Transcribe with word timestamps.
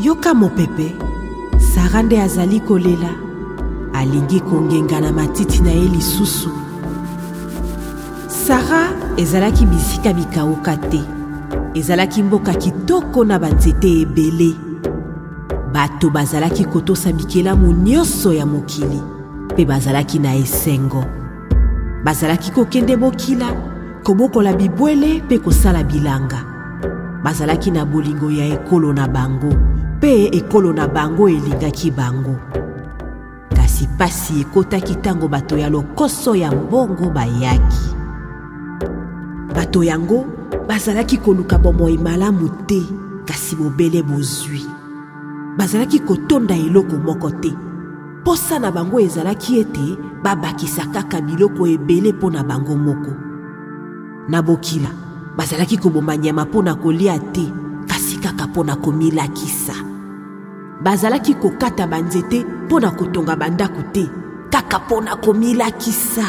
yoka 0.00 0.34
mopepe 0.34 0.94
sara 1.74 2.02
nde 2.02 2.20
azali 2.22 2.60
kolela 2.60 3.08
alingi 3.92 4.40
kongenga 4.40 5.00
na 5.00 5.12
matiti 5.12 5.62
na 5.62 5.70
ye 5.70 5.88
lisusu 5.88 6.50
sara 8.26 8.88
ezalaki 9.16 9.66
bisika 9.66 10.12
bikauka 10.12 10.76
te 10.76 11.00
ezalaki 11.74 12.22
mboka 12.22 12.54
kitoko 12.54 13.24
na 13.24 13.38
banzete 13.38 14.00
ebele 14.00 14.54
bato 15.72 16.10
bazalaki 16.10 16.64
kotosa 16.64 17.12
bikelamu 17.12 17.72
nyonso 17.72 18.32
ya 18.32 18.46
mokili 18.46 19.02
mpe 19.54 19.64
bazalaki 19.64 20.18
na 20.18 20.34
esengo 20.34 21.04
bazalaki 22.04 22.50
kokende 22.52 22.96
bokila 22.96 23.46
kobokola 24.02 24.52
bibwele 24.52 25.22
mpe 25.24 25.38
kosala 25.38 25.84
bilanga 25.84 26.44
bazalaki 27.24 27.70
na 27.70 27.84
bolingo 27.84 28.30
ya 28.30 28.46
ekolo 28.46 28.92
na 28.92 29.08
bango 29.08 29.54
mpe 29.98 30.28
ekolo 30.32 30.70
na 30.72 30.86
bango 30.88 31.26
elingaki 31.28 31.90
bango 31.90 32.36
kasi 33.56 33.82
pasi 33.98 34.40
ekotaki 34.46 34.94
ntango 34.94 35.28
bato 35.28 35.58
ya 35.58 35.68
lokoso 35.70 36.34
ya 36.38 36.52
mbongo 36.54 37.10
bayaki 37.10 37.94
bato 39.54 39.82
yango 39.84 40.24
bazalaki 40.70 41.16
koluka 41.18 41.58
bomoi 41.58 41.98
malamu 41.98 42.48
te 42.70 42.78
kasi 43.26 43.56
bobele 43.56 44.02
bozwi 44.02 44.62
bazalaki 45.58 45.98
kotonda 45.98 46.54
eloko 46.56 46.96
moko 46.96 47.30
te 47.30 47.50
mposa 48.22 48.58
na 48.58 48.70
bango 48.70 49.00
ezalaki 49.00 49.58
ete 49.60 49.98
babakisa 50.22 50.86
kaka 50.86 51.20
biloko 51.20 51.66
ebele 51.66 52.12
mpo 52.12 52.30
na 52.30 52.44
bango 52.44 52.76
moko 52.76 53.10
na 54.28 54.42
bokila 54.42 54.90
bazalaki 55.36 55.76
koboma 55.76 56.16
nyama 56.16 56.44
mpo 56.44 56.62
na 56.62 56.74
kolia 56.74 57.18
te 57.18 57.42
kasi 57.88 58.16
kaka 58.16 58.46
mpo 58.46 58.64
na 58.64 58.76
komilakisa 58.76 59.87
bazalaki 60.82 61.34
kokata 61.34 61.86
banzete 61.86 62.44
mpo 62.44 62.80
na 62.80 62.90
kotonga 62.90 63.36
bandako 63.36 63.82
te 63.92 64.10
kaka 64.50 64.78
mpo 64.78 65.00
na 65.00 65.16
komilakisa 65.16 66.24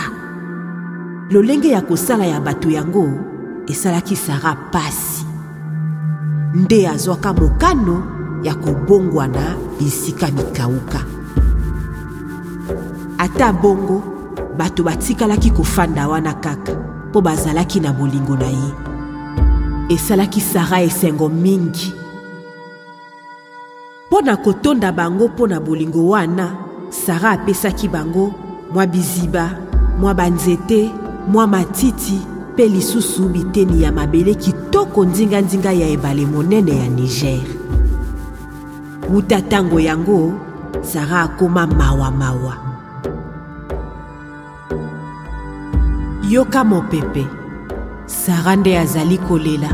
lolenge 1.31 1.69
ya 1.69 1.81
kosala 1.81 2.25
ya 2.25 2.39
bato 2.41 2.69
yango 2.69 3.09
esalaki 3.67 4.15
sara 4.15 4.55
pasi 4.71 5.25
nde 6.53 6.87
azwaka 6.87 7.33
mokano 7.33 8.03
ya 8.43 8.55
kobongwana 8.55 9.55
bisika 9.79 10.27
mikauka 10.27 11.03
ata 13.17 13.53
bongo 13.53 14.03
bato 14.57 14.83
batikalaki 14.83 15.51
kofanda 15.51 16.07
wana 16.07 16.33
kaka 16.33 16.73
mpo 17.09 17.21
bazalaki 17.21 17.79
na 17.79 17.93
bolingo 17.93 18.35
na 18.35 18.47
ye 18.47 18.71
esalaki 19.89 20.41
sara 20.41 20.81
esengo 20.81 21.29
mingi 21.29 21.98
mpo 24.19 24.25
na 24.25 24.37
kotonda 24.37 24.91
bango 24.91 25.25
mpo 25.27 25.47
na 25.47 25.59
bolingo 25.61 26.07
wana 26.07 26.51
sara 26.89 27.31
apesaki 27.31 27.87
bango 27.89 28.31
mwa 28.73 28.87
biziba 28.87 29.51
mwa 29.99 30.13
banzete 30.13 30.91
mwa 31.31 31.47
matiti 31.47 32.19
mpe 32.53 32.65
lisusu 32.67 33.29
biteni 33.29 33.83
ya 33.83 33.91
mabele 33.91 34.35
kitoko 34.35 35.05
ndinga-ndinga 35.05 35.71
ya 35.71 35.87
ebale 35.89 36.25
monene 36.25 36.77
ya 36.77 36.87
niger 36.87 37.39
wuta 39.13 39.39
ntango 39.39 39.79
yango 39.79 40.33
sara 40.81 41.21
akoma 41.21 41.67
mawa-mawa 41.67 42.53
yoka 46.29 46.63
mopepe 46.63 47.25
sara 48.05 48.55
nde 48.55 48.79
azali 48.79 49.17
kolela 49.17 49.69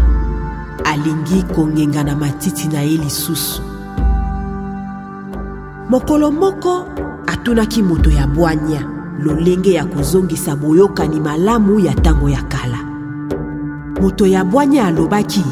alingi 0.83 1.43
kongenga 1.43 2.03
na 2.03 2.15
matiti 2.15 2.67
na 2.67 2.79
ye 2.81 2.97
lisusu 2.97 3.61
mokolo 5.89 6.31
moko 6.31 6.85
atunaki 7.27 7.83
moto 7.83 8.09
ya 8.09 8.27
bwanya 8.27 8.89
lolenge 9.19 9.71
ya 9.73 9.85
kozongisa 9.85 10.55
boyokani 10.55 11.19
malamu 11.19 11.79
ya 11.79 11.93
ntango 11.93 12.29
ya 12.29 12.41
kala 12.41 12.77
moto 14.01 14.25
ya 14.25 14.43
bwanya 14.45 14.85
alobaki 14.87 15.43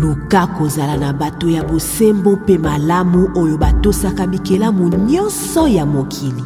luka 0.00 0.46
kozala 0.46 0.96
na 0.96 1.12
bato 1.12 1.48
ya 1.48 1.64
bosembo 1.64 2.32
mpe 2.36 2.58
malamu 2.58 3.28
oyo 3.36 3.58
batosaka 3.58 4.26
bikelamu 4.26 4.88
nyonso 4.88 5.68
ya 5.68 5.86
mokili 5.86 6.44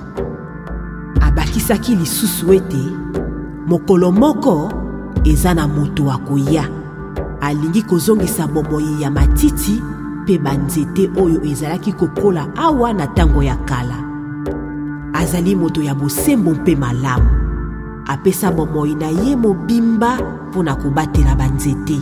abakisaki 1.21 1.95
lisusu 1.97 2.53
ete 2.53 2.89
mokolo 3.67 4.13
moko 4.13 4.73
eza 5.25 5.55
na 5.55 5.69
moto 5.69 6.13
akoya 6.13 6.69
alingi 7.41 7.83
kozongisa 7.83 8.47
bomoi 8.47 9.03
ya 9.03 9.11
matiti 9.11 9.83
mpe 10.25 10.39
banzete 10.43 11.05
oyo 11.23 11.39
ezalaki 11.45 11.93
kokola 11.93 12.49
awa 12.57 12.93
na 12.93 13.05
ntango 13.07 13.43
ya 13.43 13.57
kala 13.57 13.97
azali 15.13 15.55
moto 15.57 15.83
ya 15.83 15.95
bosembo 15.95 16.51
mpe 16.51 16.77
malamu 16.77 17.29
apesa 18.07 18.51
bomoi 18.51 18.95
na 18.95 19.07
ye 19.07 19.37
mobimba 19.37 20.19
mpo 20.51 20.63
na 20.63 20.75
kobatela 20.75 21.35
banzete 21.35 21.99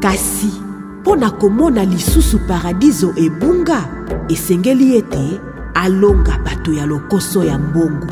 kasi 0.00 0.52
mpo 1.00 1.16
na 1.16 1.30
komona 1.30 1.84
lisusu 1.84 2.38
paradiso 2.48 3.12
ebunga 3.16 3.88
esengeli 4.28 4.96
ete 4.96 5.40
alonga 5.74 6.38
bato 6.44 6.72
ya 6.72 6.86
lokoso 6.86 7.44
ya 7.44 7.58
mbongo 7.58 8.08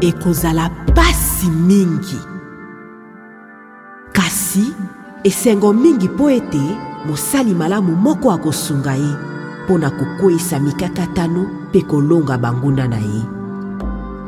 ekozala 0.00 0.68
pasi 0.94 1.46
mingi 1.50 2.20
kasi 4.12 4.72
esengo 5.24 5.72
mingi 5.72 6.08
mpo 6.08 6.30
ete 6.30 6.76
mosali 7.06 7.54
malamu 7.54 7.96
moko 7.96 8.32
akosunga 8.32 8.94
ye 8.94 9.10
mpo 9.64 9.78
na 9.78 9.90
kokweyisa 9.90 10.60
mikakatano 10.60 11.42
mpe 11.70 11.82
kolonga 11.82 12.38
banguna 12.38 12.88
na 12.88 12.96
ye 12.96 13.22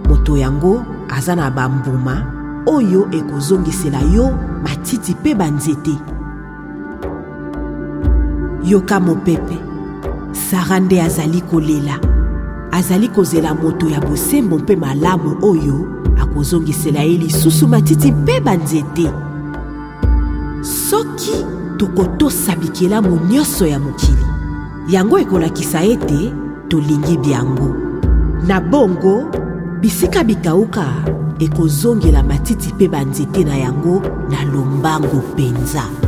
moto 0.09 0.37
yango 0.37 0.85
aza 1.09 1.35
na 1.37 1.51
bambuma 1.51 2.23
oyo 2.67 3.09
ekozongisela 3.11 3.99
yo 4.15 4.39
matiti 4.63 5.13
mpe 5.13 5.35
banzete 5.35 5.95
yoka 8.65 9.01
mopepe 9.01 9.59
sara 10.51 10.81
nde 10.81 11.03
azali 11.03 11.41
kolela 11.41 11.99
azali 12.71 13.09
kozela 13.09 13.55
moto 13.55 13.89
ya 13.89 14.01
bosembo 14.01 14.59
mpe 14.59 14.77
malamu 14.77 15.37
oyo 15.43 15.87
akozongisela 16.23 17.01
ye 17.01 17.19
lisusu 17.19 17.69
matiti 17.69 18.13
mpe 18.13 18.41
banzete 18.41 19.11
soki 20.63 21.58
tokotosabikelamu 21.79 23.21
nyonso 23.31 23.67
ya 23.67 23.79
mokili 23.79 24.27
yango 24.89 25.19
ekolakisa 25.19 25.83
ete 25.83 26.33
tolingi 26.69 27.19
biango 27.19 27.75
na 28.47 28.61
bongo 28.61 29.25
bisika 29.81 30.25
bikauka 30.25 30.85
ekozongela 31.39 32.23
matiti 32.23 32.69
mpe 32.75 32.89
banzete 32.89 33.45
na 33.45 33.57
yango 33.59 34.03
na 34.31 34.43
lombangu 34.55 35.17
mpenza 35.33 36.08